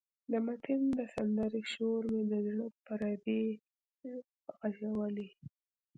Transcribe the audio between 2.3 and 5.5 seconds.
د زړه پردې غږولې.